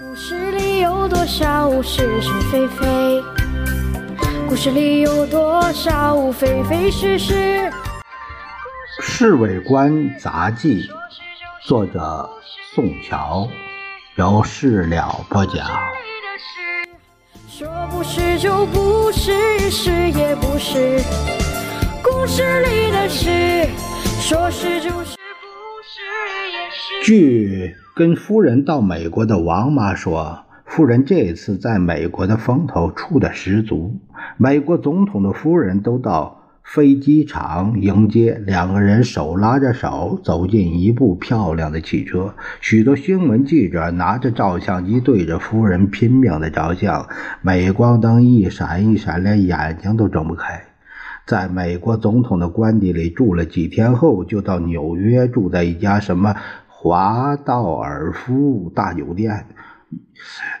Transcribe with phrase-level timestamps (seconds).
[0.00, 3.22] 故事里有多少是是非非？
[4.48, 7.34] 故事里有多少非非是是？
[9.00, 10.82] 《侍卫官杂记》
[11.68, 12.26] 作者
[12.74, 13.46] 宋乔，
[14.16, 15.68] 由事了播讲。
[17.46, 21.02] 说不是就不是，是也不是。
[22.02, 23.68] 故事里的事，
[24.22, 25.21] 说是就是，不是也是。
[27.00, 33.98] 据跟夫人到美国的王妈说，夫人这次在美国的风头出的十足，
[34.36, 47.08] 美国总统的夫人都到飞机场迎接，两个人手拉着手走进一部漂亮的汽车，许多新闻记者拿着照相机对着夫人拼命的照相，
[47.42, 50.62] 镁光灯一闪一闪，连眼睛都睁不开。
[51.24, 56.34] 在美国总统的官邸里住了几天后，就到纽约住在一家什么
[56.84, 59.46] 华道尔夫大酒店。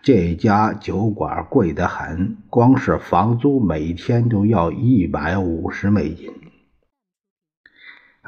[0.00, 6.32] 这家酒馆贵得很，光是房租每天都要一百五十美金。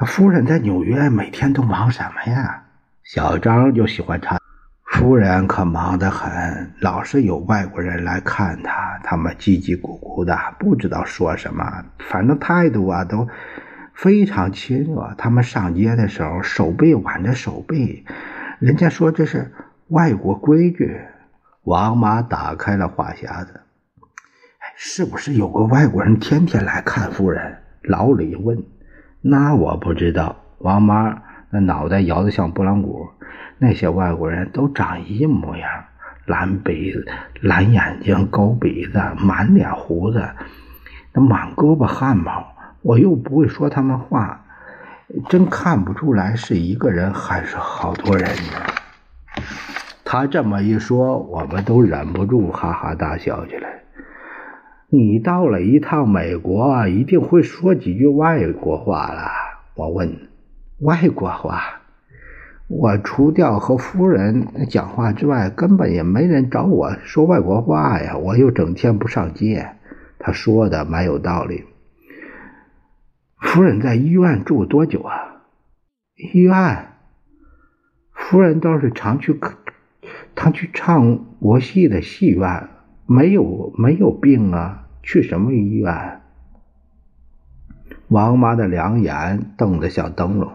[0.05, 2.65] 夫人在纽约每天都忙什么呀？
[3.03, 4.37] 小张就喜欢插。
[4.83, 13.25] 夫人可忙得很，老是有外国人来看她，他们叽叽咕咕的，不知道说什么，反正态度啊都
[13.97, 15.15] 非常亲热。
[15.17, 18.05] 他们上街的时候，手背挽着手背，
[18.59, 19.51] 人家说这是
[19.87, 21.01] 外国规矩。
[21.63, 23.61] 王妈打开了话匣子，
[24.75, 27.57] 是不是有个外国人天天来看夫人？
[27.81, 28.63] 老李问。
[29.21, 30.35] 那我不知道。
[30.59, 33.09] 王妈那脑袋摇得像拨浪鼓。
[33.57, 35.67] 那些外国人都长一模样，
[36.25, 37.07] 蓝鼻子、
[37.41, 40.29] 蓝眼睛、高鼻子，满脸胡子，
[41.13, 42.53] 那满胳膊汗毛。
[42.87, 44.45] 我又不会说他们话，
[45.27, 49.43] 真看不出来是一个人还是好多人呢。
[50.05, 53.81] 他这么一说，我们都忍不住哈哈大笑起来。
[54.89, 59.31] 你到了一趟美国，一定会说几句外国话了。
[59.75, 60.29] 我问，
[60.79, 61.81] 外国话？
[62.69, 68.15] 我除掉和夫人讲话之外，根本也没人找我说外国话呀。
[68.15, 69.71] 我又整天不上街。
[70.17, 71.65] 他说的蛮有道理。
[73.57, 75.41] 夫人在医院住多久啊？
[76.15, 76.89] 医院？
[78.13, 79.35] 夫人倒是常去，
[80.35, 82.67] 常去唱国戏的戏院。
[83.07, 84.83] 没有没有病啊？
[85.01, 86.21] 去什么医院？
[88.09, 90.51] 王妈的两眼瞪得像灯笼。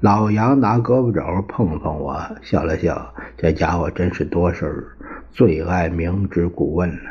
[0.00, 3.12] 老杨拿胳膊肘碰碰我，笑了笑。
[3.36, 4.84] 这家伙真是多事儿，
[5.32, 7.10] 最爱明知故问了。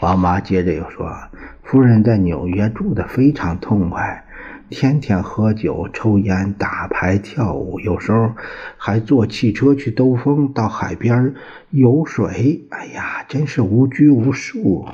[0.00, 1.14] 王妈接着又说
[1.62, 4.24] ：“夫人在纽约住的非常痛快，
[4.72, 8.32] 天天喝酒、抽烟、打牌、跳舞，有时候
[8.78, 11.34] 还坐汽车去兜风，到海边
[11.68, 12.66] 游水。
[12.70, 14.88] 哎呀，真是无拘无束。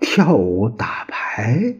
[0.00, 1.76] 跳舞、打牌。”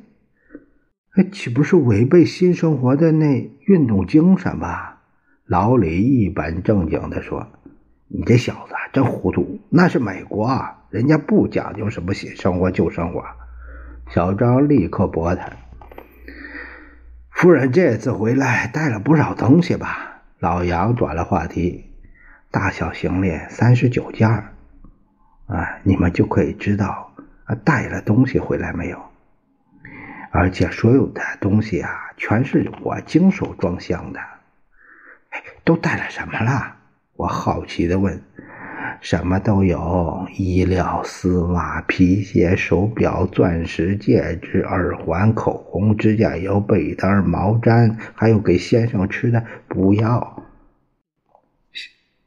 [1.17, 5.01] 那岂不是违背新生活的那运动精神吧？
[5.47, 7.49] 老李一本正经地说
[8.07, 13.25] ：“你这小子真糊涂，那是美国啊，人家不讲究什么新生活旧生活。”
[14.15, 15.51] 小张立刻驳他
[17.41, 21.91] ：“夫人这次回来带了不少东西吧？”老杨转了话题
[22.53, 24.53] ：“大小行李三十九件儿
[25.47, 27.15] 啊，你们就可以知道
[27.45, 29.03] 啊带了东西回来没有。”
[30.31, 34.21] 而且所有的东西啊，全是我经手装箱的。
[35.65, 36.77] 都带了什么了？
[37.15, 38.23] 我好奇的问。
[39.01, 50.43] 什么都有：衣料、丝袜、皮鞋、手表、钻石戒指、耳环、口红、指甲油、被单、毛毡，还有给先生吃的补药。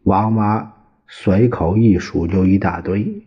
[0.01, 0.73] 王妈
[1.07, 3.23] 随口一数就一大堆。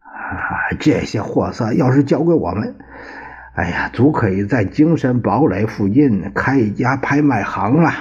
[0.00, 2.74] 啊，这些货色要是交给我们。
[3.54, 7.92] 哎呀，足可以在精神堡垒附近开一家拍卖行了。